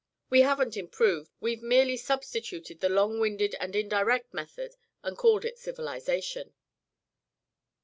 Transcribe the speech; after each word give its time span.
We 0.31 0.41
haven't 0.41 0.77
improved; 0.77 1.29
we've 1.41 1.61
merely 1.61 1.95
substituted 1.95 2.79
the 2.79 2.89
long 2.89 3.19
winded 3.19 3.55
and 3.59 3.75
indirect 3.75 4.33
method 4.33 4.73
and 5.03 5.15
called 5.15 5.45
it 5.45 5.59
civilisation." 5.59 6.53